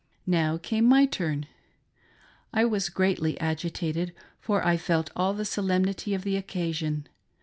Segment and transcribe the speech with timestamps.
[0.25, 1.45] Now came my turn.
[2.51, 7.05] I was greatly agitated, for I felt all the solemnity of the occasion.